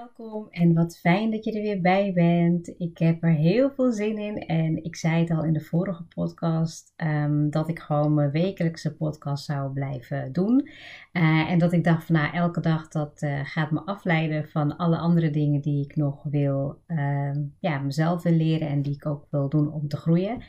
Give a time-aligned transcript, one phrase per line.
[0.00, 2.74] Welkom en wat fijn dat je er weer bij bent.
[2.78, 6.04] Ik heb er heel veel zin in en ik zei het al in de vorige
[6.04, 10.68] podcast ehm, dat ik gewoon mijn wekelijkse podcast zou blijven doen.
[11.12, 14.76] Uh, en dat ik dacht van nou elke dag dat uh, gaat me afleiden van
[14.76, 19.06] alle andere dingen die ik nog wil, uh, ja, mezelf wil leren en die ik
[19.06, 20.42] ook wil doen om te groeien.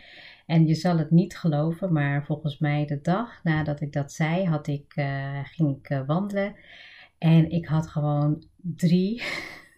[0.45, 4.45] En je zal het niet geloven, maar volgens mij de dag nadat ik dat zei,
[4.45, 6.55] had ik, uh, ging ik wandelen.
[7.21, 9.21] En ik had gewoon drie,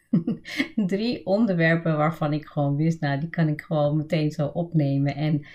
[0.75, 5.15] drie onderwerpen waarvan ik gewoon wist, nou, die kan ik gewoon meteen zo opnemen.
[5.15, 5.45] En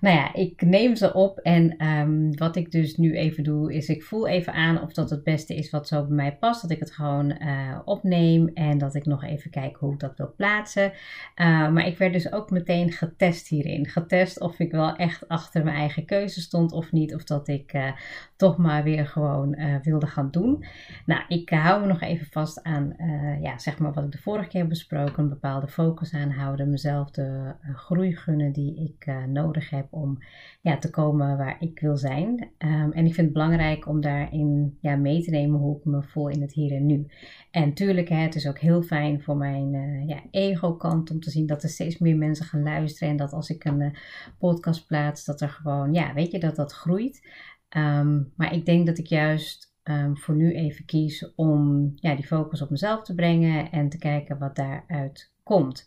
[0.00, 3.88] nou ja, ik neem ze op en um, wat ik dus nu even doe, is
[3.88, 6.62] ik voel even aan of dat het beste is wat zo bij mij past.
[6.62, 10.16] Dat ik het gewoon uh, opneem en dat ik nog even kijk hoe ik dat
[10.16, 10.92] wil plaatsen.
[10.92, 13.86] Uh, maar ik werd dus ook meteen getest hierin.
[13.86, 17.14] Getest of ik wel echt achter mijn eigen keuze stond of niet.
[17.14, 17.92] Of dat ik uh,
[18.36, 20.64] toch maar weer gewoon wilde gaan doen.
[21.06, 22.96] Nou, ik hou me nog even vast aan,
[23.40, 25.22] ja, zeg maar wat ik de vorige keer heb besproken.
[25.22, 26.70] Een bepaalde focus aanhouden.
[26.70, 30.18] Mezelf de groei gunnen die ik nodig heb om
[30.60, 32.50] ja, te komen waar ik wil zijn.
[32.58, 36.02] Um, en ik vind het belangrijk om daarin ja, mee te nemen hoe ik me
[36.02, 37.06] voel in het hier en nu.
[37.50, 41.30] En tuurlijk, hè, het is ook heel fijn voor mijn uh, ja, ego-kant om te
[41.30, 43.08] zien dat er steeds meer mensen gaan luisteren.
[43.08, 43.90] En dat als ik een uh,
[44.38, 47.28] podcast plaats, dat er gewoon, ja, weet je, dat dat groeit.
[47.76, 52.26] Um, maar ik denk dat ik juist Um, voor nu even kies om ja, die
[52.26, 55.84] focus op mezelf te brengen en te kijken wat daaruit komt.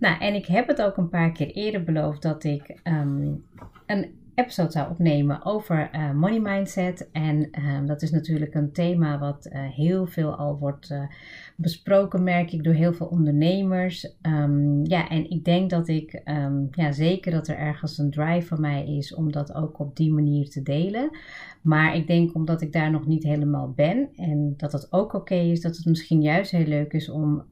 [0.00, 3.44] Nou, en ik heb het ook een paar keer eerder beloofd dat ik um,
[3.86, 7.08] een episode zou opnemen over uh, money mindset.
[7.12, 11.02] En um, dat is natuurlijk een thema wat uh, heel veel al wordt uh,
[11.56, 14.16] besproken, merk ik, door heel veel ondernemers.
[14.22, 16.22] Um, ja, en ik denk dat ik,
[16.70, 20.12] ja, zeker dat er ergens een drive van mij is om dat ook op die
[20.12, 21.10] manier te delen.
[21.62, 25.34] Maar ik denk omdat ik daar nog niet helemaal ben en dat dat ook oké
[25.34, 27.44] is, dat het misschien juist heel leuk is om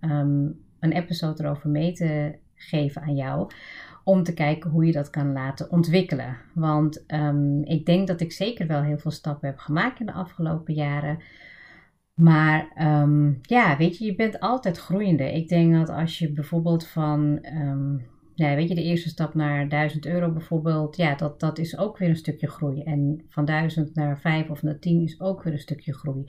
[0.84, 3.50] een episode erover mee te geven aan jou.
[4.04, 6.36] Om te kijken hoe je dat kan laten ontwikkelen.
[6.54, 10.12] Want um, ik denk dat ik zeker wel heel veel stappen heb gemaakt in de
[10.12, 11.18] afgelopen jaren.
[12.14, 12.72] Maar
[13.02, 15.32] um, ja, weet je, je bent altijd groeiende.
[15.32, 19.68] Ik denk dat als je bijvoorbeeld van, um, ja, weet je, de eerste stap naar
[19.68, 22.82] 1000 euro bijvoorbeeld, ja, dat, dat is ook weer een stukje groei.
[22.82, 26.24] En van 1000 naar 5 of naar 10 is ook weer een stukje groei.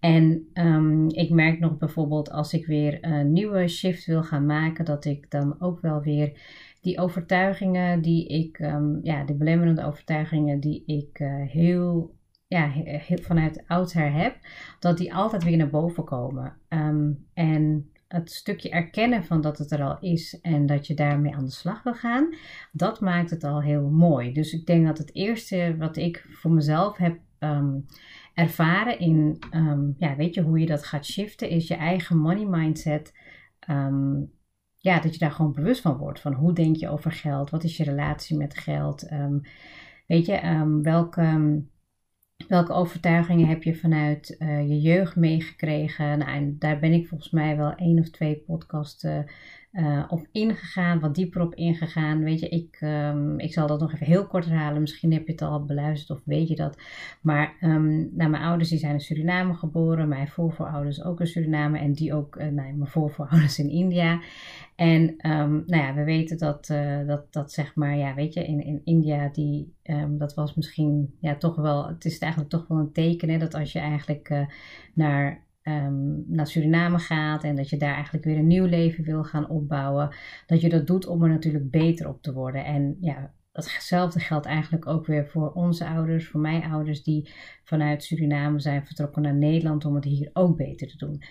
[0.00, 4.84] En um, ik merk nog bijvoorbeeld als ik weer een nieuwe shift wil gaan maken,
[4.84, 6.32] dat ik dan ook wel weer
[6.80, 12.14] die overtuigingen die ik, um, ja, de belemmerende overtuigingen die ik uh, heel,
[12.46, 12.72] ja,
[13.22, 14.36] vanuit oudsher heb,
[14.78, 16.56] dat die altijd weer naar boven komen.
[16.68, 21.34] Um, en het stukje erkennen van dat het er al is en dat je daarmee
[21.34, 22.34] aan de slag wil gaan,
[22.72, 24.32] dat maakt het al heel mooi.
[24.32, 27.86] Dus ik denk dat het eerste wat ik voor mezelf heb um,
[28.34, 32.46] ervaren in, um, ja, weet je, hoe je dat gaat shiften, is je eigen money
[32.46, 33.16] mindset.
[33.68, 34.30] Um,
[34.78, 36.20] ja, dat je daar gewoon bewust van wordt.
[36.20, 37.50] Van hoe denk je over geld?
[37.50, 39.08] Wat is je relatie met geld?
[40.06, 41.62] Weet je, welke,
[42.48, 46.18] welke overtuigingen heb je vanuit uh, je jeugd meegekregen?
[46.18, 49.26] Nou, en daar ben ik volgens mij wel één of twee podcasten
[49.72, 52.24] uh, op ingegaan, wat dieper op ingegaan.
[52.24, 54.80] Weet je, ik, um, ik zal dat nog even heel kort herhalen.
[54.80, 56.78] Misschien heb je het al beluisterd of weet je dat.
[57.20, 60.08] Maar um, nou, mijn ouders die zijn in Suriname geboren.
[60.08, 61.78] Mijn voorvoorouders ook in Suriname.
[61.78, 64.20] En die ook, uh, nou, mijn voorvoorouders in India.
[64.80, 68.44] En um, nou ja, we weten dat, uh, dat, dat zeg maar, ja, weet je,
[68.44, 72.66] in, in India, die, um, dat was misschien, ja, toch wel, het is eigenlijk toch
[72.68, 74.46] wel een teken, hè, dat als je eigenlijk uh,
[74.94, 79.24] naar um, naar Suriname gaat en dat je daar eigenlijk weer een nieuw leven wil
[79.24, 80.14] gaan opbouwen,
[80.46, 82.64] dat je dat doet om er natuurlijk beter op te worden.
[82.64, 87.30] En ja, datzelfde geldt eigenlijk ook weer voor onze ouders, voor mijn ouders die
[87.64, 91.22] vanuit Suriname zijn vertrokken naar Nederland om het hier ook beter te doen.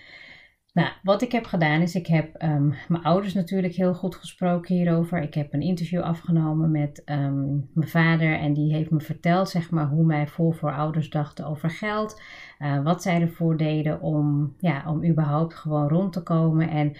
[0.72, 4.74] Nou, wat ik heb gedaan is, ik heb ehm, mijn ouders natuurlijk heel goed gesproken
[4.74, 5.22] hierover.
[5.22, 9.70] Ik heb een interview afgenomen met ehm, mijn vader en die heeft me verteld, zeg
[9.70, 12.22] maar, hoe mijn voorvoorouders dachten over geld.
[12.58, 16.68] Uh, wat zij ervoor deden om, ja, om überhaupt gewoon rond te komen.
[16.68, 16.96] En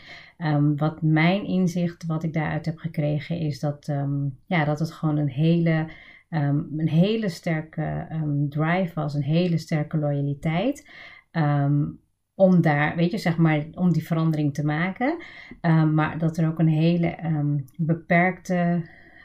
[0.54, 3.92] um, wat mijn inzicht, wat ik daaruit heb gekregen, is dat,
[4.46, 5.86] ja, dat het gewoon een hele,
[6.28, 8.06] een hele sterke
[8.48, 10.90] drive was, een hele sterke loyaliteit.
[11.32, 12.00] Um,
[12.40, 15.16] om daar, weet je, zeg maar, om die verandering te maken.
[15.60, 18.82] Um, maar dat er ook een hele um, beperkte,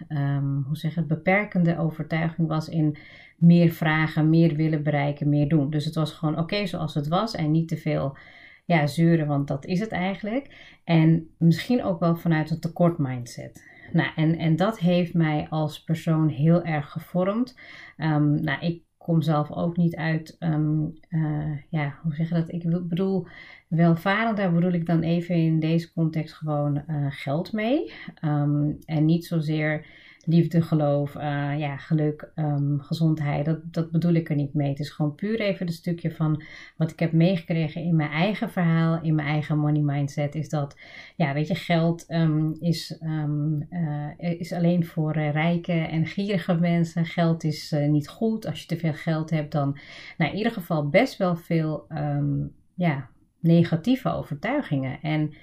[0.09, 2.97] um, hoe zeg het, beperkende overtuiging was in
[3.37, 5.69] meer vragen, meer willen bereiken, meer doen.
[5.69, 8.17] Dus het was gewoon oké zoals het was en niet te veel
[8.65, 10.77] ja, zeuren, want dat is het eigenlijk.
[10.83, 13.63] En misschien ook wel vanuit een tekort mindset.
[13.93, 17.59] Nou, en, en dat heeft mij als persoon heel erg gevormd.
[17.97, 22.51] Nou, ik kom zelf ook niet uit, um, uh, ja, hoe zeg je dat?
[22.51, 23.27] Ik bedoel,
[23.67, 27.93] welvarend, daar bedoel ik dan even in deze context gewoon uh, geld mee.
[28.23, 29.85] Um, en niet zozeer
[30.25, 33.45] liefde, geloof, uh, ja, geluk, um, gezondheid.
[33.45, 34.69] Dat, dat bedoel ik er niet mee.
[34.69, 36.43] Het is gewoon puur even een stukje van
[36.77, 40.35] wat ik heb meegekregen in mijn eigen verhaal, in mijn eigen money mindset.
[40.35, 40.79] Is dat,
[41.15, 46.53] ja, weet je, geld um, is, um, uh, is alleen voor uh, rijke en gierige
[46.53, 47.05] mensen.
[47.05, 48.45] Geld is niet goed.
[48.45, 49.77] Als je te veel geld hebt, dan,
[50.17, 51.87] nou, in ieder geval best wel veel,
[52.75, 55.01] ja, negatieve overtuigingen.
[55.01, 55.33] En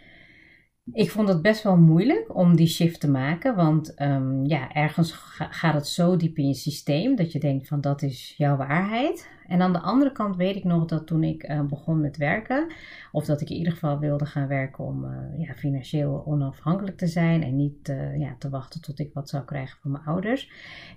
[0.93, 5.13] ik vond het best wel moeilijk om die shift te maken, want um, ja, ergens
[5.51, 9.31] gaat het zo diep in je systeem dat je denkt van dat is jouw waarheid.
[9.47, 12.73] En aan de andere kant weet ik nog dat toen ik uh, begon met werken,
[13.13, 17.07] of dat ik in ieder geval wilde gaan werken om uh, ja, financieel onafhankelijk te
[17.07, 20.51] zijn en niet uh, ja, te wachten tot ik wat zou krijgen van mijn ouders,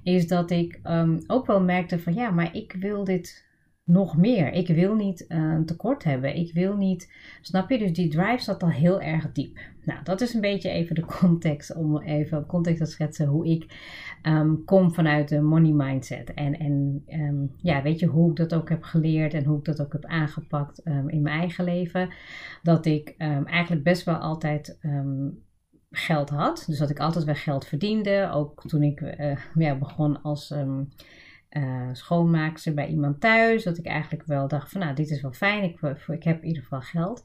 [0.03, 3.45] is dat ik um, ook wel merkte van ja, maar ik wil dit
[3.85, 4.51] nog meer.
[4.51, 6.35] Ik wil niet een tekort hebben.
[6.35, 7.13] Ik wil niet.
[7.41, 7.77] Snap je?
[7.77, 9.59] Dus die drive zat al heel erg diep.
[9.83, 11.75] Nou, dat is een beetje even de context.
[11.75, 13.73] Om even context te schetsen hoe ik
[14.23, 16.33] um, kom vanuit de money mindset.
[16.33, 19.65] En, en um, ja, weet je hoe ik dat ook heb geleerd en hoe ik
[19.65, 22.09] dat ook heb aangepakt um, in mijn eigen leven.
[22.63, 24.79] Dat ik eigenlijk best wel altijd
[25.91, 26.63] geld had.
[26.67, 28.29] Dus dat ik altijd wel geld verdiende.
[28.33, 30.53] Ook toen ik uh, ja, begon als
[31.57, 33.63] uh, schoonmaakster bij iemand thuis.
[33.63, 35.63] Dat ik eigenlijk wel dacht van nou, dit is wel fijn.
[35.63, 37.23] Ik, ik heb in ieder geval geld.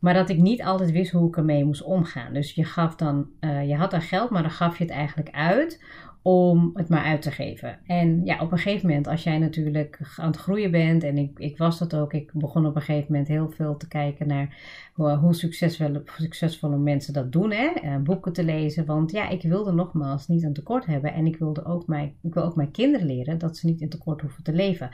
[0.00, 2.32] Maar dat ik niet altijd wist hoe ik ermee moest omgaan.
[2.32, 5.30] Dus je gaf dan, uh, je had dan geld, maar dan gaf je het eigenlijk
[5.30, 5.84] uit
[6.26, 7.78] om het maar uit te geven.
[7.84, 11.38] En ja, op een gegeven moment, als jij natuurlijk aan het groeien bent, en ik,
[11.38, 14.56] ik was dat ook, ik begon op een gegeven moment heel veel te kijken naar
[14.94, 17.70] hoe, hoe succesvolle, succesvolle mensen dat doen, hè?
[17.84, 18.86] Uh, boeken te lezen.
[18.86, 22.34] Want ja, ik wilde nogmaals niet een tekort hebben en ik wilde ook mijn, ik
[22.34, 24.90] wil ook mijn kinderen leren dat ze niet in tekort hoeven te leven.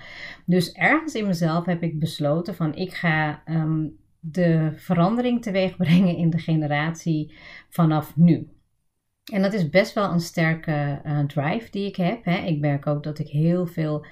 [0.47, 6.17] Dus ergens in mezelf heb ik besloten van ik ga um, de verandering teweeg brengen
[6.17, 7.33] in de generatie
[7.69, 8.49] vanaf nu.
[9.33, 12.25] En dat is best wel een sterke uh, drive die ik heb.
[12.25, 12.37] Hè.
[12.37, 14.07] Ik merk ook dat ik heel veel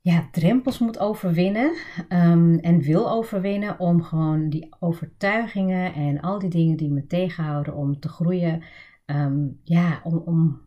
[0.00, 1.72] ja, drempels moet overwinnen
[2.08, 7.74] um, en wil overwinnen om gewoon die overtuigingen en al die dingen die me tegenhouden
[7.74, 8.62] om te groeien,
[9.06, 10.60] um, ja, om, om,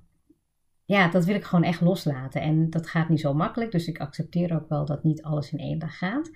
[0.85, 2.41] ja, dat wil ik gewoon echt loslaten.
[2.41, 5.59] En dat gaat niet zo makkelijk, dus ik accepteer ook wel dat niet alles in
[5.59, 6.31] één dag gaat.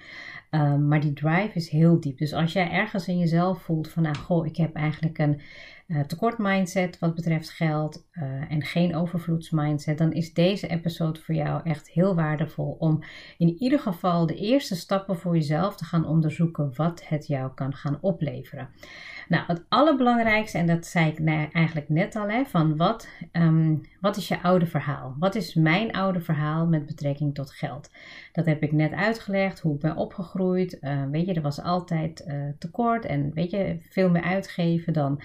[0.51, 2.17] Um, maar die drive is heel diep.
[2.17, 5.41] Dus als jij ergens in jezelf voelt van, nou, goh, ik heb eigenlijk een
[6.07, 11.61] tekort mindset wat betreft geld uh, en geen overvloedsmindset, dan is deze episode voor jou
[11.63, 13.03] echt heel waardevol om
[13.37, 17.73] in ieder geval de eerste stappen voor jezelf te gaan onderzoeken wat het jou kan
[17.73, 18.69] gaan opleveren.
[19.27, 21.19] Nou, het allerbelangrijkste, en dat zei ik
[21.51, 25.15] eigenlijk net al, hè, van wat, um, wat is je oude verhaal?
[25.19, 27.91] Wat is mijn oude verhaal met betrekking tot geld?
[28.31, 30.77] Dat heb ik net uitgelegd, hoe ik ben opgegroeid.
[30.81, 35.21] Uh, weet je, er was altijd uh, tekort en weet je, veel meer uitgeven dan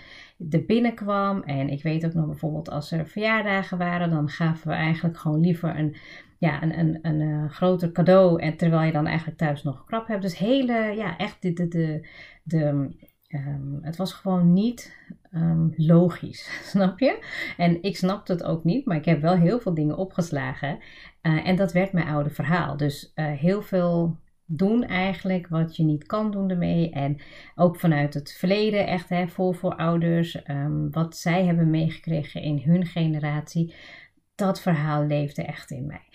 [0.50, 1.42] er binnenkwam.
[1.42, 5.40] En ik weet ook nog bijvoorbeeld als er verjaardagen waren, dan gaven we eigenlijk gewoon
[5.40, 5.97] liever een,
[6.38, 8.40] ja, een, een, een, uh, groter cadeau.
[8.40, 10.23] En terwijl je dan eigenlijk thuis nog krap hebt.
[10.23, 12.09] Dus hele, ja, echt de, de, de,
[12.42, 12.90] de
[13.34, 14.96] Um, het was gewoon niet
[15.34, 17.24] um, logisch, snap je?
[17.56, 20.78] En ik snapte het ook niet, maar ik heb wel heel veel dingen opgeslagen.
[21.22, 22.76] Uh, en dat werd mijn oude verhaal.
[22.76, 26.90] Dus uh, heel veel doen eigenlijk wat je niet kan doen ermee.
[26.90, 27.20] En
[27.54, 32.86] ook vanuit het verleden, echt hè, voor voorouders, um, wat zij hebben meegekregen in hun
[32.86, 33.74] generatie.
[34.34, 36.08] Dat verhaal leefde echt in mij.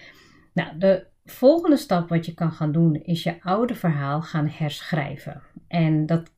[0.53, 5.41] Nou, de volgende stap wat je kan gaan doen is je oude verhaal gaan herschrijven.
[5.67, 6.35] En dat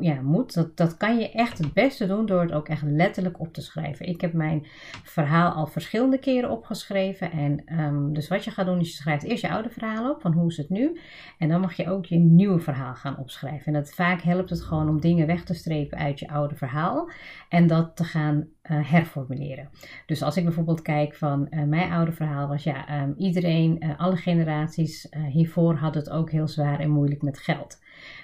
[0.00, 3.40] ja, moet, dat, dat kan je echt het beste doen door het ook echt letterlijk
[3.40, 4.06] op te schrijven.
[4.06, 4.66] Ik heb mijn
[5.02, 7.30] verhaal al verschillende keren opgeschreven.
[7.30, 10.20] En ehm, dus wat je gaat doen is je schrijft eerst je oude verhaal op,
[10.20, 10.98] van hoe is het nu.
[11.38, 13.66] En dan mag je ook je nieuwe verhaal gaan opschrijven.
[13.66, 17.10] En dat vaak helpt het gewoon om dingen weg te strepen uit je oude verhaal.
[17.48, 19.68] En dat te gaan uh, herformuleren.
[20.06, 24.00] Dus als ik bijvoorbeeld kijk van uh, mijn oude verhaal was ja, um, iedereen, uh,
[24.00, 27.80] alle generaties hiervoor had het ook heel zwaar en moeilijk met geld.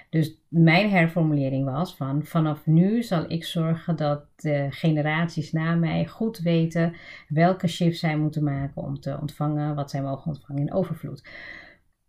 [0.09, 6.07] Dus mijn herformulering was van vanaf nu zal ik zorgen dat de generaties na mij
[6.07, 6.95] goed weten
[7.27, 11.23] welke shifts zij moeten maken om te ontvangen wat zij mogen ontvangen in overvloed.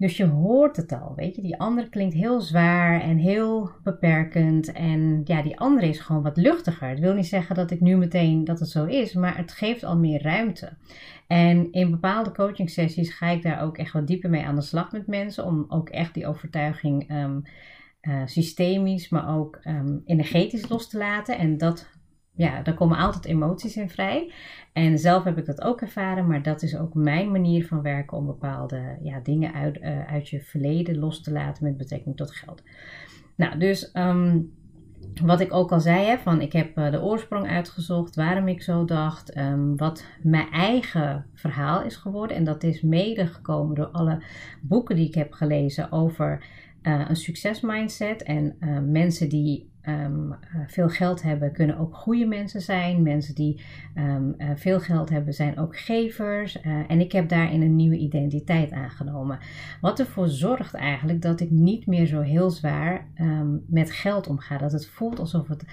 [0.00, 1.42] Dus je hoort het al, weet je.
[1.42, 4.72] Die andere klinkt heel zwaar en heel beperkend.
[4.72, 6.88] En ja, die andere is gewoon wat luchtiger.
[6.88, 9.84] Het wil niet zeggen dat ik nu meteen dat het zo is, maar het geeft
[9.84, 10.76] al meer ruimte.
[11.26, 14.60] En in bepaalde coaching sessies ga ik daar ook echt wat dieper mee aan de
[14.60, 15.44] slag met mensen.
[15.44, 17.42] Om ook echt die overtuiging um,
[18.02, 21.38] uh, systemisch, maar ook um, energetisch los te laten.
[21.38, 21.88] En dat,
[22.32, 24.32] ja, daar komen altijd emoties in vrij.
[24.72, 28.16] En zelf heb ik dat ook ervaren, maar dat is ook mijn manier van werken
[28.16, 32.30] om bepaalde ja, dingen uit, uh, uit je verleden los te laten met betrekking tot
[32.32, 32.62] geld.
[33.36, 34.52] Nou, dus um,
[35.22, 38.62] wat ik ook al zei, hè, van ik heb uh, de oorsprong uitgezocht, waarom ik
[38.62, 42.36] zo dacht, um, wat mijn eigen verhaal is geworden.
[42.36, 44.22] En dat is mede gekomen door alle
[44.60, 46.44] boeken die ik heb gelezen over
[46.82, 48.22] uh, een succesmindset.
[48.22, 50.34] En uh, mensen die um,
[50.66, 53.02] veel geld hebben, kunnen ook goede mensen zijn.
[53.02, 53.60] Mensen die
[53.94, 54.16] uh,
[54.54, 56.60] veel geld hebben, zijn ook gevers.
[56.60, 59.38] en ik heb daarin een nieuwe identiteit aangenomen.
[59.80, 64.58] Wat ervoor zorgt eigenlijk dat ik niet meer zo heel zwaar um, met geld omga.
[64.58, 65.64] Dat het voelt alsof het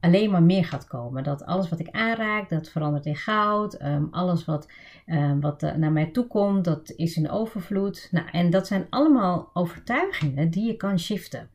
[0.00, 1.22] alleen maar meer gaat komen.
[1.22, 3.82] Dat alles wat ik aanraak, dat verandert in goud.
[3.82, 4.68] Um, alles wat,
[5.06, 8.08] um, wat uh, naar mij toe komt, dat is in overvloed.
[8.10, 11.48] Nou, en dat zijn allemaal overtuigingen die je kan shiften.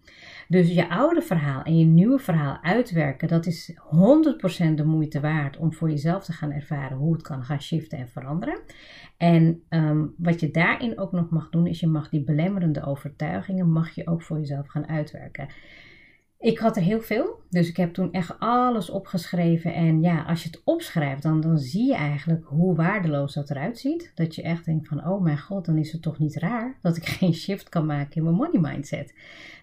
[0.47, 5.57] Dus je oude verhaal en je nieuwe verhaal uitwerken, dat is 100% de moeite waard
[5.57, 8.59] om voor jezelf te gaan ervaren hoe het kan gaan shiften en veranderen.
[9.17, 13.71] En um, wat je daarin ook nog mag doen, is je mag die belemmerende overtuigingen,
[13.71, 15.47] mag je ook voor jezelf gaan uitwerken.
[16.45, 19.73] Ik had er heel veel, dus ik heb toen echt alles opgeschreven.
[19.73, 23.77] En ja, als je het opschrijft, dan, dan zie je eigenlijk hoe waardeloos dat eruit
[23.77, 24.11] ziet.
[24.15, 26.97] Dat je echt denkt van, oh mijn god, dan is het toch niet raar dat
[26.97, 29.13] ik geen shift kan maken in mijn money mindset.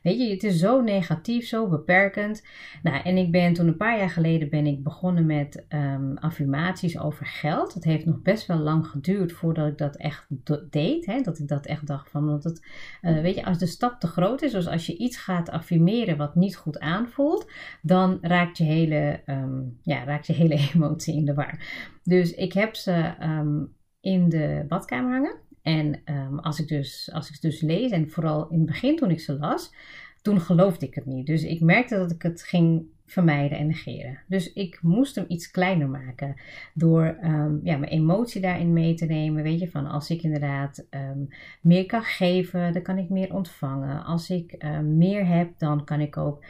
[0.03, 2.47] Weet je, het is zo negatief, zo beperkend.
[2.83, 6.99] Nou, en ik ben toen een paar jaar geleden ben ik begonnen met um, affirmaties
[6.99, 7.75] over geld.
[7.75, 10.27] Het heeft nog best wel lang geduurd voordat ik dat echt
[10.71, 11.07] deed.
[11.07, 11.21] Hè?
[11.21, 12.67] Dat ik dat echt dacht van, want het,
[13.03, 16.17] uh, weet je, als de stap te groot is, dus als je iets gaat affirmeren
[16.17, 17.51] wat niet goed aanvoelt,
[17.83, 21.59] dan raakt je hele, um, ja, raakt je hele emotie in de war.
[22.03, 25.37] Dus ik heb ze um, in de badkamer hangen.
[25.63, 29.11] En um, als, ik dus, als ik dus lees, en vooral in het begin toen
[29.11, 29.75] ik ze las,
[30.23, 31.27] toen geloofde ik het niet.
[31.27, 34.19] Dus ik merkte dat ik het ging vermijden en negeren.
[34.27, 36.35] Dus ik moest hem iets kleiner maken
[36.75, 39.43] door um, ja, mijn emotie daarin mee te nemen.
[39.43, 41.29] Weet je, van als ik inderdaad um,
[41.61, 44.05] meer kan geven, dan kan ik meer ontvangen.
[44.05, 46.45] Als ik um, meer heb, dan kan ik ook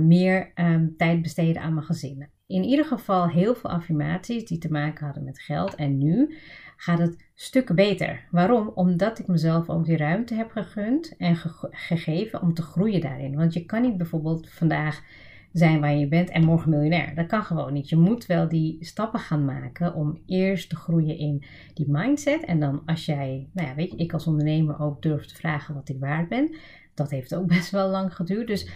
[0.00, 0.52] meer
[0.96, 2.28] tijd besteden aan mijn gezin.
[2.46, 5.74] In ieder geval heel veel affirmaties die te maken hadden met geld.
[5.74, 6.36] En nu
[6.76, 8.24] gaat het stukken beter.
[8.30, 8.70] Waarom?
[8.74, 13.36] Omdat ik mezelf ook die ruimte heb gegund en ge gegeven om te groeien daarin.
[13.36, 15.02] Want je kan niet bijvoorbeeld vandaag
[15.52, 17.14] zijn waar je bent en morgen miljonair.
[17.14, 17.88] Dat kan gewoon niet.
[17.88, 22.44] Je moet wel die stappen gaan maken om eerst te groeien in die mindset.
[22.44, 25.74] En dan als jij, nou ja, weet je, ik als ondernemer ook durf te vragen
[25.74, 26.56] wat ik waard ben.
[26.94, 28.46] Dat heeft ook best wel lang geduurd.
[28.46, 28.68] Dus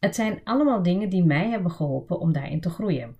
[0.00, 3.16] het zijn allemaal dingen die mij hebben geholpen om daarin te groeien.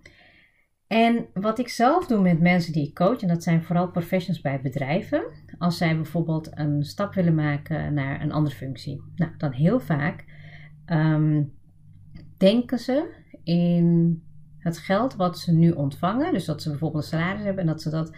[0.87, 4.41] En wat ik zelf doe met mensen die ik coach, en dat zijn vooral professionals
[4.41, 5.23] bij bedrijven,
[5.57, 9.01] als zij bijvoorbeeld een stap willen maken naar een andere functie.
[9.15, 10.25] Nou, dan heel vaak
[10.85, 11.53] um,
[12.43, 13.09] denken ze
[13.43, 14.21] in
[14.57, 16.33] het geld wat ze nu ontvangen.
[16.33, 18.15] Dus dat ze bijvoorbeeld een salaris hebben en dat ze dat uh,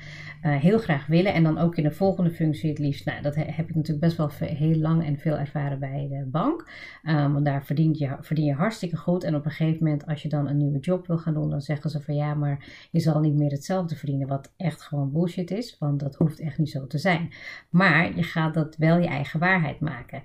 [0.56, 1.34] heel graag willen.
[1.34, 3.06] En dan ook in de volgende functie het liefst.
[3.06, 6.70] Nou, dat heb ik natuurlijk best wel heel lang en veel ervaren bij de bank.
[7.04, 9.24] Um, want daar verdien je, verdien je hartstikke goed.
[9.24, 11.62] En op een gegeven moment, als je dan een nieuwe job wil gaan doen, dan
[11.62, 14.28] zeggen ze van ja, maar je zal niet meer hetzelfde verdienen.
[14.28, 17.30] Wat echt gewoon bullshit is, want dat hoeft echt niet zo te zijn.
[17.70, 20.22] Maar je gaat dat wel je eigen waarheid maken.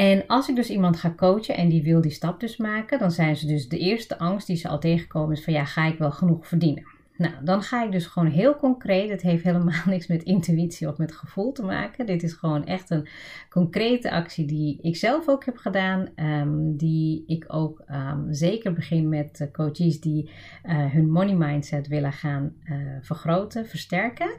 [0.00, 3.10] En als ik dus iemand ga coachen en die wil die stap dus maken, dan
[3.10, 5.98] zijn ze dus de eerste angst die ze al tegenkomen is van ja, ga ik
[5.98, 6.84] wel genoeg verdienen?
[7.16, 9.10] Nou, dan ga ik dus gewoon heel concreet.
[9.10, 12.06] Het heeft helemaal niks met intuïtie of met gevoel te maken.
[12.06, 13.08] Dit is gewoon echt een
[13.50, 16.08] concrete actie die ik zelf ook heb gedaan.
[16.16, 20.30] Um, die ik ook um, zeker begin met coaches die
[20.64, 24.30] uh, hun money mindset willen gaan uh, vergroten, versterken.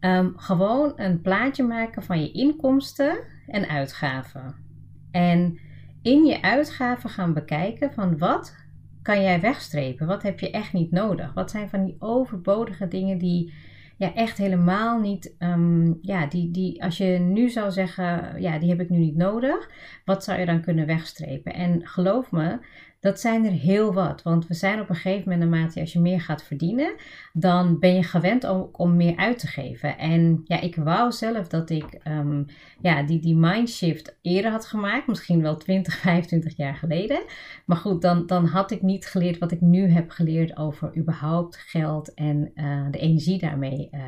[0.00, 4.65] Um, gewoon een plaatje maken van je inkomsten en uitgaven.
[5.16, 5.58] En
[6.02, 8.54] in je uitgaven gaan bekijken van wat
[9.02, 10.06] kan jij wegstrepen?
[10.06, 11.34] Wat heb je echt niet nodig?
[11.34, 13.54] Wat zijn van die overbodige dingen die
[13.98, 18.68] ja, echt helemaal niet, ehm, ja, die, die, als je nu zou zeggen, ja, die
[18.68, 19.70] heb ik nu niet nodig,
[20.04, 21.54] wat zou je dan kunnen wegstrepen?
[21.54, 22.58] En geloof me,
[23.06, 24.22] dat zijn er heel wat.
[24.22, 26.94] Want we zijn op een gegeven moment, naarmate als je meer gaat verdienen,
[27.32, 29.98] dan ben je gewend om meer uit te geven.
[29.98, 32.46] En ja, ik wou zelf dat ik um,
[32.80, 35.06] ja, die, die mindshift eerder had gemaakt.
[35.06, 37.22] Misschien wel 20, 25 jaar geleden.
[37.64, 41.56] Maar goed, dan, dan had ik niet geleerd wat ik nu heb geleerd over überhaupt
[41.56, 44.00] geld en uh, de energie daarmee uh,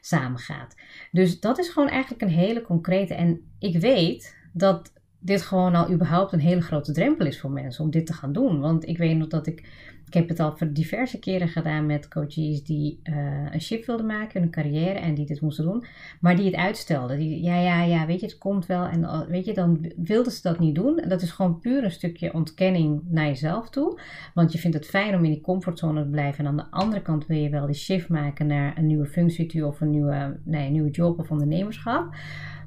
[0.00, 0.74] samengaat.
[1.10, 3.14] Dus dat is gewoon eigenlijk een hele concrete.
[3.14, 4.92] En ik weet dat
[5.26, 8.32] dit gewoon al überhaupt een hele grote drempel is voor mensen om dit te gaan
[8.32, 8.60] doen.
[8.60, 9.58] Want ik weet nog dat ik,
[10.06, 13.16] ik heb het al diverse keren gedaan met coaches die uh,
[13.52, 15.84] een shift wilden maken, een carrière en die dit moesten doen,
[16.20, 17.18] maar die het uitstelden.
[17.18, 18.84] Die, ja, ja, ja, weet je, het komt wel.
[18.84, 20.98] En weet je, dan wilden ze dat niet doen.
[20.98, 24.00] En dat is gewoon puur een stukje ontkenning naar jezelf toe.
[24.34, 26.44] Want je vindt het fijn om in die comfortzone te blijven.
[26.44, 29.66] En aan de andere kant wil je wel die shift maken naar een nieuwe functie
[29.66, 32.14] of een nieuwe, nee, een nieuwe job of ondernemerschap.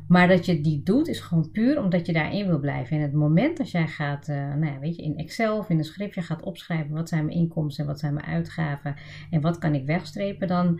[0.09, 2.97] Maar dat je die doet is gewoon puur omdat je daarin wil blijven.
[2.97, 5.77] En het moment dat jij gaat, uh, nou ja, weet je, in Excel of in
[5.77, 8.95] een schriftje gaat opschrijven wat zijn mijn inkomsten en wat zijn mijn uitgaven
[9.29, 10.79] en wat kan ik wegstrepen, dan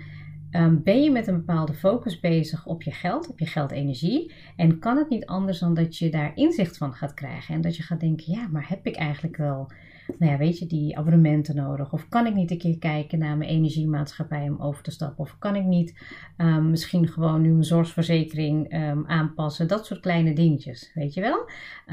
[0.52, 4.34] um, ben je met een bepaalde focus bezig op je geld, op je geldenergie.
[4.56, 7.76] En kan het niet anders dan dat je daar inzicht van gaat krijgen en dat
[7.76, 9.72] je gaat denken, ja, maar heb ik eigenlijk wel
[10.18, 11.94] nou ja, weet je, die abonnementen nodig?
[11.94, 15.24] Of kan ik niet een keer kijken naar mijn energiemaatschappij om over te stappen?
[15.24, 16.00] Of kan ik niet
[16.38, 19.68] um, misschien gewoon nu mijn zorgverzekering um, aanpassen?
[19.68, 21.50] Dat soort kleine dingetjes, weet je wel?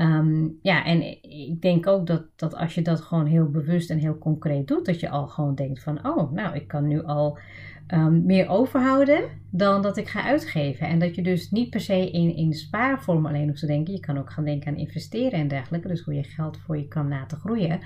[0.06, 3.98] Um, ja, en ik denk ook dat, dat als je dat gewoon heel bewust en
[3.98, 7.38] heel concreet doet, dat je al gewoon denkt van, oh, nou, ik kan nu al
[8.10, 9.24] meer overhouden
[9.56, 10.88] dan dat ik ga uitgeven.
[10.88, 13.94] En dat je dus niet per se in, in spaarvorm alleen hoeft te denken.
[13.94, 15.88] Je kan ook gaan denken aan investeren en dergelijke.
[15.88, 17.80] Dus hoe je geld voor je kan laten groeien.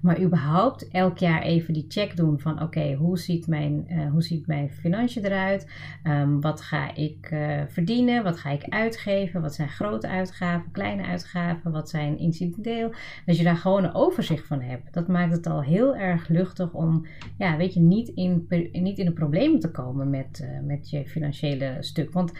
[0.00, 4.22] Maar überhaupt elk jaar even die check doen van oké, hoe ziet mijn, uh, hoe
[4.22, 5.70] ziet mijn financiën eruit?
[6.04, 8.24] Um, wat ga ik uh, verdienen?
[8.24, 9.40] Wat ga ik uitgeven?
[9.40, 11.70] Wat zijn grote uitgaven, kleine uitgaven?
[11.72, 12.92] Wat zijn incidenteel?
[13.26, 14.94] Dat je daar gewoon een overzicht van hebt.
[14.94, 17.06] Dat maakt het al heel erg luchtig om,
[17.38, 21.06] ja, weet je, niet in, niet in een probleem te komen met, uh, met je
[21.16, 22.12] financiële stuk.
[22.12, 22.32] Want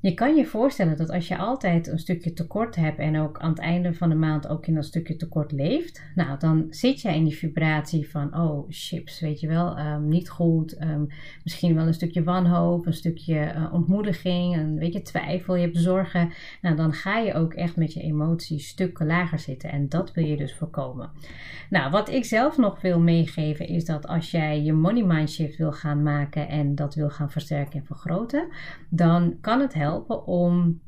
[0.00, 3.50] je kan je voorstellen dat als je altijd een stukje tekort hebt en ook aan
[3.50, 7.16] het einde van de maand ook in dat stukje tekort leeft, nou dan zit jij
[7.16, 11.06] in die vibratie van, oh chips, weet je wel, um, niet goed, um,
[11.44, 16.32] misschien wel een stukje wanhoop, een stukje uh, ontmoediging, een beetje twijfel, je hebt zorgen.
[16.62, 20.24] Nou dan ga je ook echt met je emoties stukken lager zitten en dat wil
[20.24, 21.10] je dus voorkomen.
[21.70, 25.56] Nou, wat ik zelf nog wil meegeven is dat als jij je money mind shift
[25.56, 28.48] wil gaan maken en dat wil gaan versterken en vergroten,
[28.88, 29.86] dan kan het helpen
[30.24, 30.80] om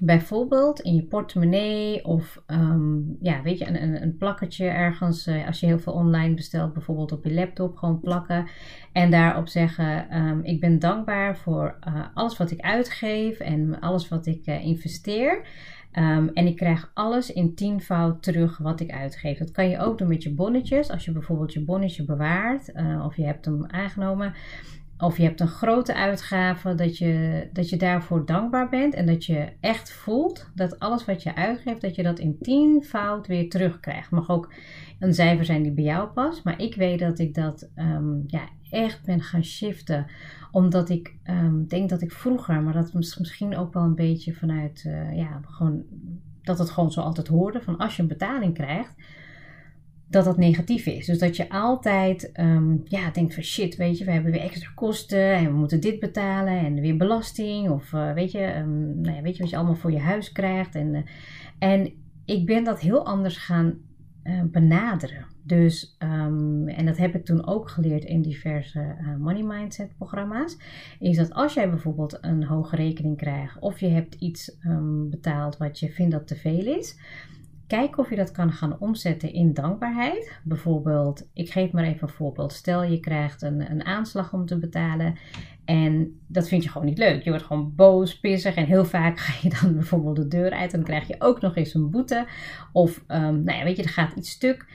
[0.00, 5.60] bijvoorbeeld in je portemonnee of um, ja, weet je, een, een, plakketje ergens, uh, als
[5.60, 8.46] je heel veel online bestelt, bijvoorbeeld op je laptop, gewoon plakken
[8.92, 14.08] en daarop zeggen: um, Ik ben dankbaar voor uh, alles wat ik uitgeef en alles
[14.08, 15.46] wat ik uh, investeer.
[15.98, 19.38] Um, en ik krijg alles in tienvoud terug wat ik uitgeef.
[19.38, 20.90] Dat kan je ook doen met je bonnetjes.
[20.90, 22.72] Als je bijvoorbeeld je bonnetje bewaart
[23.04, 24.34] of je hebt hem aangenomen
[24.98, 29.24] of je hebt een grote uitgave, dat je, dat je daarvoor dankbaar bent en dat
[29.24, 34.10] je echt voelt dat alles wat je uitgeeft, dat je dat in tienvoud weer terugkrijgt.
[34.10, 34.52] Mag ook
[34.98, 38.48] een cijfer zijn die bij jou past, maar ik weet dat ik dat um, ja,
[38.70, 40.06] echt ben gaan shiften.
[40.50, 44.84] Omdat ik um, denk dat ik vroeger, maar dat misschien ook wel een beetje vanuit,
[44.86, 45.84] uh, ja, gewoon,
[46.42, 48.94] dat het gewoon zo altijd hoorde, van als je een betaling krijgt
[50.06, 51.06] dat dat negatief is.
[51.06, 54.70] Dus dat je altijd um, ja, denkt van shit, weet je, we hebben weer extra
[54.74, 57.70] kosten en we moeten dit betalen en weer belasting.
[57.70, 60.32] Of uh, weet, je, um, nou ja, weet je wat je allemaal voor je huis
[60.32, 60.74] krijgt.
[60.74, 61.00] En, uh,
[61.58, 61.92] en
[62.24, 63.74] ik ben dat heel anders gaan
[64.24, 65.26] uh, benaderen.
[65.42, 70.56] Dus, um, en dat heb ik toen ook geleerd in diverse money mindset programma's.
[70.98, 74.58] Is dat als jij bijvoorbeeld een hoge rekening krijgt of je hebt iets
[75.10, 76.96] betaald wat je vindt dat te veel is
[77.66, 80.38] Kijk of je dat kan gaan omzetten in dankbaarheid.
[80.42, 82.52] Bijvoorbeeld, ik geef maar even een voorbeeld.
[82.52, 85.14] Stel je krijgt een, een aanslag om te betalen
[85.64, 87.22] en dat vind je gewoon niet leuk.
[87.22, 90.72] Je wordt gewoon boos, pissig en heel vaak ga je dan bijvoorbeeld de deur uit
[90.72, 92.26] en dan krijg je ook nog eens een boete.
[92.72, 94.66] Of, um, nou ja, weet je, er gaat iets stuk.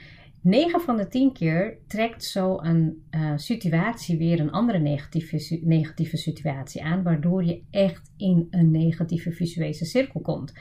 [0.41, 6.83] 9 van de 10 keer trekt zo'n uh, situatie weer een andere negatieve, negatieve situatie
[6.83, 10.53] aan, waardoor je echt in een negatieve visuele cirkel komt.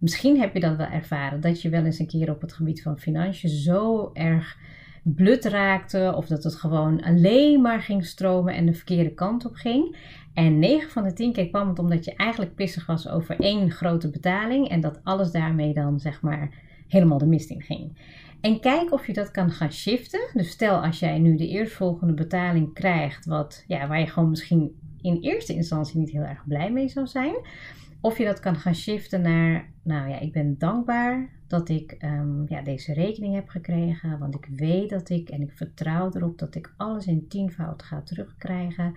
[0.00, 2.82] Misschien heb je dat wel ervaren, dat je wel eens een keer op het gebied
[2.82, 4.56] van financiën zo erg
[5.02, 9.54] blut raakte, of dat het gewoon alleen maar ging stromen en de verkeerde kant op
[9.54, 9.96] ging.
[10.34, 13.70] En 9 van de 10 keer kwam het omdat je eigenlijk pissig was over één
[13.70, 16.50] grote betaling en dat alles daarmee dan zeg maar
[16.88, 17.98] helemaal de mist in ging.
[18.40, 20.30] En kijk of je dat kan gaan shiften.
[20.32, 24.78] Dus stel als jij nu de eerstvolgende betaling krijgt, wat, ja, waar je gewoon misschien
[25.02, 27.34] in eerste instantie niet heel erg blij mee zou zijn.
[28.00, 32.44] Of je dat kan gaan shiften naar, nou ja, ik ben dankbaar dat ik ehm,
[32.46, 34.18] ja, deze rekening heb gekregen.
[34.18, 38.02] Want ik weet dat ik, en ik vertrouw erop, dat ik alles in tienvoud ga
[38.02, 38.94] terugkrijgen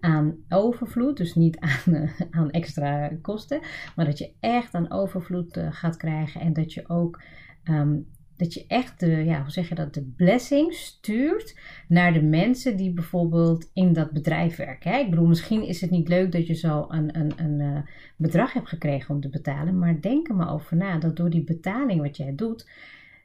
[0.00, 1.16] aan overvloed.
[1.16, 3.60] Dus niet aan, aan extra kosten,
[3.96, 6.40] maar dat je echt aan overvloed uh, gaat krijgen.
[6.40, 7.22] En dat je ook
[7.64, 12.22] um, dat je echt de, ja, hoe zeg je dat, de blessing stuurt naar de
[12.22, 14.90] mensen die bijvoorbeeld in dat bedrijf werken.
[14.90, 14.98] Hè?
[14.98, 17.78] Ik bedoel, misschien is het niet leuk dat je zo een, een, een uh,
[18.16, 21.44] bedrag hebt gekregen om te betalen, maar denk er maar over na dat door die
[21.44, 22.70] betaling wat jij doet,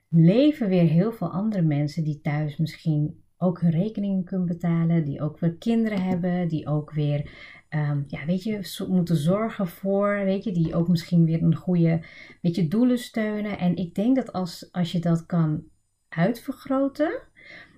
[0.10, 5.21] leven weer heel veel andere mensen die thuis misschien ook hun rekeningen kunnen betalen, die
[5.21, 7.30] ook weer kinderen hebben, die ook weer
[7.75, 12.01] um, ja, weet je, moeten zorgen voor, weet je, die ook misschien weer een goede,
[12.41, 13.57] weet je, doelen steunen.
[13.57, 15.63] En ik denk dat als, als je dat kan
[16.10, 17.21] uitvergroten,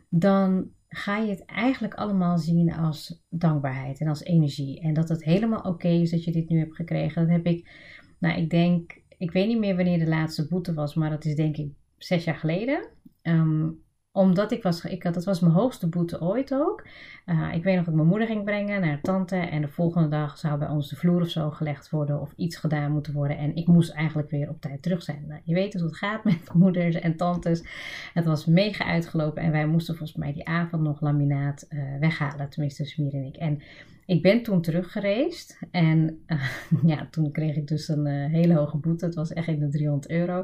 [0.09, 4.81] dan ga je het eigenlijk allemaal zien als dankbaarheid en als energie.
[4.81, 7.21] En dat het helemaal oké is dat je dit nu hebt gekregen.
[7.21, 7.69] Dat heb ik,
[8.19, 11.35] nou, ik denk, ik weet niet meer wanneer de laatste boete was, maar dat is
[11.35, 12.87] denk ik zes jaar geleden.
[13.21, 16.87] Um, omdat ik was, ik had, dat was mijn hoogste boete ooit ook.
[17.25, 19.35] Uh, ik weet nog dat mijn moeder ging brengen naar tante.
[19.35, 22.21] En de volgende dag zou bij ons de vloer of zo gelegd worden.
[22.21, 23.37] Of iets gedaan moeten worden.
[23.37, 25.23] En ik moest eigenlijk weer op tijd terug zijn.
[25.27, 27.63] Nou, je weet dus hoe het gaat met moeders en tantes.
[28.13, 29.43] Het was mega uitgelopen.
[29.43, 32.49] En wij moesten volgens mij die avond nog laminaat uh, weghalen.
[32.49, 33.35] Tenminste, Smir en ik.
[33.35, 33.61] En
[34.05, 36.49] ik ben toen teruggereisd en uh,
[36.95, 39.05] ja, toen kreeg ik dus een hele hoge boete.
[39.05, 40.43] Het was echt in de 300 euro.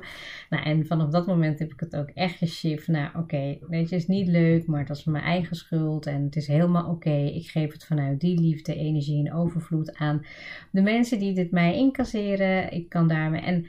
[0.49, 4.07] Nou, en vanaf dat moment heb ik het ook echt geshift naar, oké, okay, is
[4.07, 7.15] niet leuk, maar het was mijn eigen schuld en het is helemaal oké.
[7.15, 10.25] Ik geef het vanuit die liefde, energie en overvloed aan
[10.71, 12.71] de mensen die dit mij incasseren.
[12.71, 13.41] Ik kan daarmee...
[13.41, 13.65] En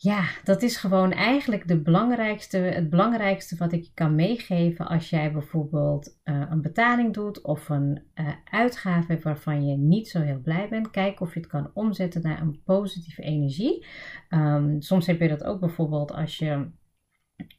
[0.00, 5.10] ja, dat is gewoon eigenlijk de belangrijkste, het belangrijkste wat ik je kan meegeven als
[5.10, 10.40] jij bijvoorbeeld uh, een betaling doet of een uh, uitgave waarvan je niet zo heel
[10.40, 10.90] blij bent.
[10.90, 13.86] Kijk of je het kan omzetten naar een positieve energie.
[14.30, 16.70] Um, soms heb je dat ook bijvoorbeeld als je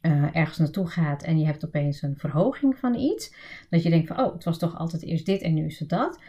[0.02, 3.34] uh, ergens naartoe gaat en je hebt opeens een verhoging van iets.
[3.70, 5.88] Dat je denkt van, oh, het was toch altijd eerst dit en nu is het
[5.88, 6.20] dat.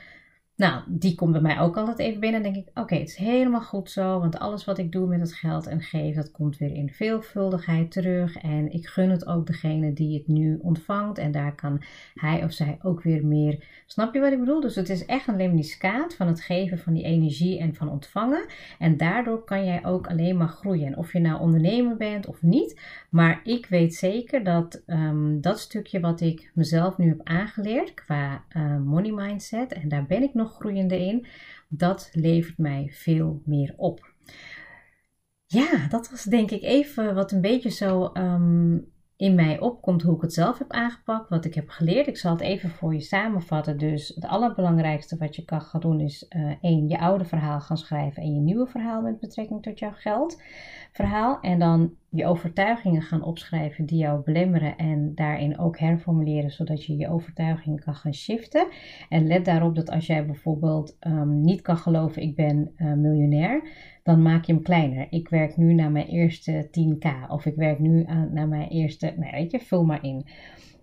[0.55, 2.43] Nou, die komt bij mij ook altijd even binnen.
[2.43, 4.19] En denk ik, oké, het is helemaal goed zo.
[4.19, 7.91] Want alles wat ik doe met het geld en geef, dat komt weer in veelvuldigheid
[7.91, 8.37] terug.
[8.37, 11.17] En ik gun het ook degene die het nu ontvangt.
[11.17, 11.81] En daar kan
[12.13, 13.83] hij of zij ook weer meer.
[13.85, 14.61] Snap je wat ik bedoel?
[14.61, 18.45] Dus het is echt een lemniscaat van het geven van die energie en van ontvangen.
[18.79, 20.87] En daardoor kan jij ook alleen maar groeien.
[20.87, 22.79] En of je nou ondernemer bent of niet.
[23.09, 28.43] Maar ik weet zeker dat um, dat stukje wat ik mezelf nu heb aangeleerd qua
[28.57, 29.73] uh, money mindset.
[29.73, 31.25] En daar ben ik nog groeiende in.
[31.69, 34.13] Dat levert mij veel meer op.
[35.45, 40.15] Ja, dat was denk ik even wat een beetje zo um, in mij opkomt hoe
[40.15, 42.07] ik het zelf heb aangepakt, wat ik heb geleerd.
[42.07, 43.77] Ik zal het even voor je samenvatten.
[43.77, 47.77] Dus het allerbelangrijkste wat je kan gaan doen is uh, één, je oude verhaal gaan
[47.77, 51.39] schrijven en je nieuwe verhaal met betrekking tot jouw geldverhaal.
[51.41, 56.97] En dan je overtuigingen gaan opschrijven die jou belemmeren en daarin ook herformuleren, zodat je
[56.97, 58.67] je overtuigingen kan gaan shiften.
[59.09, 63.69] En let daarop dat als jij bijvoorbeeld um, niet kan geloven, ik ben uh, miljonair,
[64.03, 65.07] dan maak je hem kleiner.
[65.09, 69.13] Ik werk nu naar mijn eerste 10k of ik werk nu aan, naar mijn eerste,
[69.17, 70.27] nou weet je, vul maar in.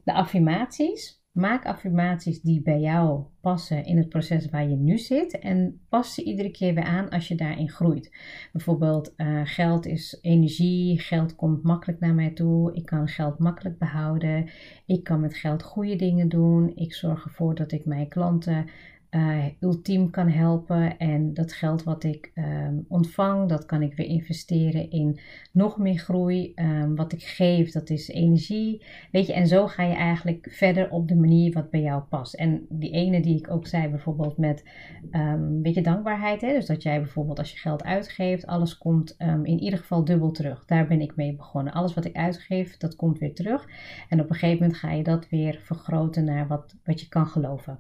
[0.05, 5.39] De affirmaties, Maak affirmaties die bij jou passen in het proces waar je nu zit
[5.39, 8.17] en pas ze iedere keer weer aan als je daarin groeit.
[8.53, 13.79] Bijvoorbeeld, uh, geld is energie, geld komt makkelijk naar mij toe, ik kan geld makkelijk
[13.79, 14.49] behouden,
[14.87, 18.67] ik kan met geld goede dingen doen, ik zorg ervoor dat ik mijn klanten
[19.11, 20.99] uh, ultiem kan helpen.
[20.99, 25.19] En dat geld wat ik um, ontvang, dat kan ik weer investeren in
[25.53, 26.53] nog meer groei.
[26.55, 28.85] Um, wat ik geef, dat is energie.
[29.13, 32.35] Weet je, en zo ga je eigenlijk verder op de manier wat bij jou past.
[32.35, 34.65] En die ene die ik ook zei, bijvoorbeeld met
[35.13, 36.41] um, weet je, dankbaarheid.
[36.41, 36.53] Hè?
[36.53, 40.65] Dus dat jij bijvoorbeeld als je geld uitgeeft, alles komt in ieder geval dubbel terug.
[40.65, 41.73] Daar ben ik mee begonnen.
[41.73, 43.69] Alles wat ik uitgeef, dat komt weer terug.
[44.09, 47.27] En op een gegeven moment ga je dat weer vergroten naar wat, wat je kan
[47.27, 47.79] geloven.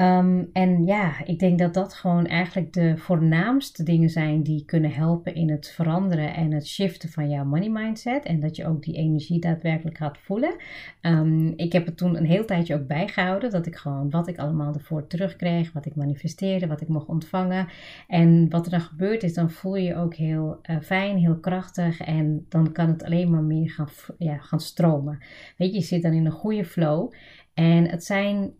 [0.00, 4.92] Um, en ja, ik denk dat dat gewoon eigenlijk de voornaamste dingen zijn die kunnen
[4.92, 8.24] helpen in het veranderen en het shiften van jouw money mindset.
[8.24, 10.56] En dat je ook die energie daadwerkelijk gaat voelen.
[11.02, 13.50] Um, ik heb het toen een heel tijdje ook bijgehouden.
[13.50, 17.68] Dat ik gewoon wat ik allemaal ervoor terugkreeg, wat ik manifesteerde, wat ik mocht ontvangen.
[18.06, 21.38] En wat er dan gebeurt is, dan voel je je ook heel uh, fijn, heel
[21.38, 22.00] krachtig.
[22.00, 25.18] En dan kan het alleen maar meer gaan, ja, gaan stromen.
[25.56, 27.12] Weet je, je zit dan in een goede flow.
[27.54, 28.52] En het zijn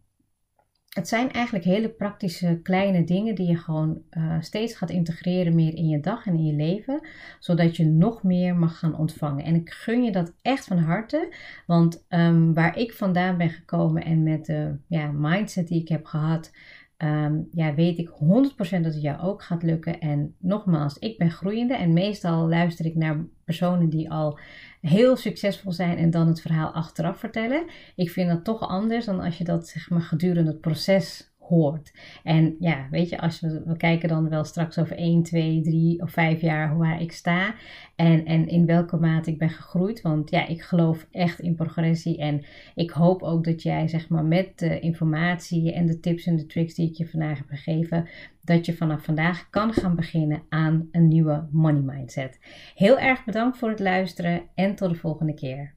[0.98, 5.74] het zijn eigenlijk hele praktische kleine dingen die je gewoon uh, steeds gaat integreren meer
[5.74, 7.00] in je dag en in je leven,
[7.38, 9.44] zodat je nog meer mag gaan ontvangen.
[9.44, 11.34] En ik gun je dat echt van harte,
[11.66, 16.04] want um, waar ik vandaan ben gekomen en met de ja, mindset die ik heb
[16.04, 16.50] gehad,
[16.98, 18.14] um, ja, weet ik 100%
[18.56, 20.00] dat het jou ook gaat lukken.
[20.00, 24.38] En nogmaals, ik ben groeiende en meestal luister ik naar personen die al
[24.80, 27.64] heel succesvol zijn en dan het verhaal achteraf vertellen.
[27.96, 31.92] Ik vind dat toch anders dan als je dat zeg maar gedurende het proces hoort.
[32.24, 36.02] En ja, weet je, als we, we kijken dan wel straks over 1, 2, 3
[36.02, 37.54] of 5 jaar waar ik sta
[37.96, 40.00] en, en in welke mate ik ben gegroeid.
[40.00, 44.24] Want ja, ik geloof echt in progressie en ik hoop ook dat jij zeg maar
[44.24, 48.08] met de informatie en de tips en de tricks die ik je vandaag heb gegeven,
[48.44, 52.38] dat je vanaf vandaag kan gaan beginnen aan een nieuwe money mindset.
[52.74, 55.76] Heel erg bedankt voor het luisteren en tot de volgende keer.